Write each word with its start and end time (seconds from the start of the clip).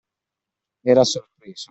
Era 0.83 1.05
sorpreso. 1.05 1.59